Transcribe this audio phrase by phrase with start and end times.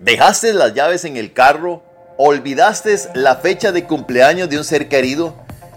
[0.00, 1.82] ¿Dejaste las llaves en el carro?
[2.16, 5.34] ¿Olvidaste la fecha de cumpleaños de un ser querido?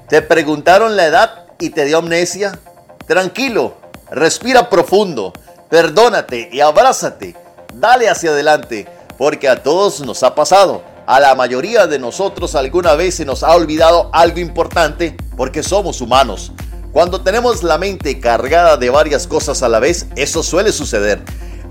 [0.10, 2.58] ¿Te preguntaron la edad y te dio amnesia?
[3.06, 3.76] Tranquilo,
[4.10, 5.34] respira profundo,
[5.70, 7.36] perdónate y abrázate.
[7.76, 8.88] Dale hacia adelante,
[9.20, 10.82] porque a todos nos ha pasado.
[11.06, 16.02] A la mayoría de nosotros alguna vez se nos ha olvidado algo importante porque somos
[16.02, 16.52] humanos.
[16.92, 21.22] Cuando tenemos la mente cargada de varias cosas a la vez, eso suele suceder.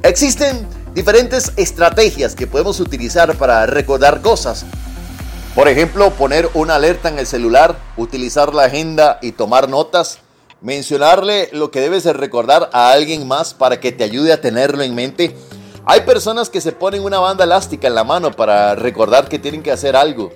[0.05, 0.67] Existen
[0.97, 4.65] diferentes estrategias que podemos utilizar para recordar cosas.
[5.55, 10.19] Por ejemplo, poner una alerta en el celular, utilizar la agenda y tomar notas,
[10.61, 14.95] mencionarle lo que debes recordar a alguien más para que te ayude a tenerlo en
[14.97, 15.37] mente
[15.89, 19.63] hay personas que se ponen una banda elástica en la mano para recordar que tienen
[19.63, 20.33] que hacer algo.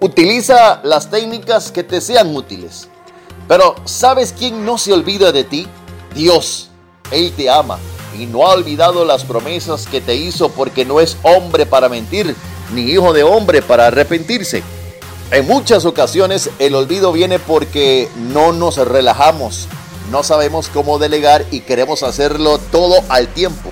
[0.00, 2.88] Utiliza las técnicas que te sean útiles.
[3.46, 5.68] Pero ¿sabes quién no se olvida de ti?
[6.12, 6.70] Dios.
[7.12, 7.78] Él te ama
[8.18, 12.34] y no ha olvidado las promesas que te hizo porque no es hombre para mentir,
[12.72, 14.62] ni hijo de hombre para arrepentirse.
[15.30, 19.68] En muchas ocasiones el olvido viene porque no nos relajamos,
[20.10, 23.70] no sabemos cómo delegar y queremos hacerlo todo al tiempo.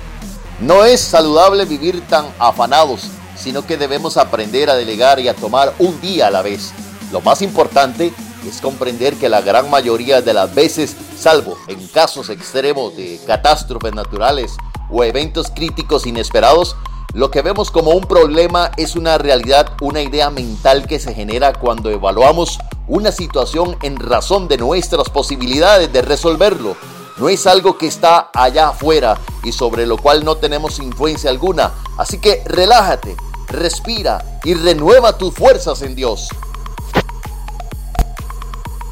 [0.59, 3.01] No es saludable vivir tan afanados,
[3.35, 6.71] sino que debemos aprender a delegar y a tomar un día a la vez.
[7.11, 8.13] Lo más importante
[8.47, 13.93] es comprender que la gran mayoría de las veces, salvo en casos extremos de catástrofes
[13.93, 14.57] naturales
[14.89, 16.75] o eventos críticos inesperados,
[17.13, 21.53] lo que vemos como un problema es una realidad, una idea mental que se genera
[21.53, 26.75] cuando evaluamos una situación en razón de nuestras posibilidades de resolverlo
[27.17, 31.71] no es algo que está allá afuera y sobre lo cual no tenemos influencia alguna.
[31.97, 33.15] Así que relájate,
[33.47, 36.27] respira y renueva tus fuerzas en Dios.